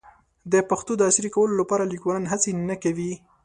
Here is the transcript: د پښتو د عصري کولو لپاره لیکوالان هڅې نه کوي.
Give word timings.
د 0.51 0.53
پښتو 0.69 0.91
د 0.97 1.01
عصري 1.09 1.29
کولو 1.35 1.53
لپاره 1.61 1.89
لیکوالان 1.93 2.25
هڅې 2.31 2.51
نه 2.69 2.75
کوي. 2.83 3.13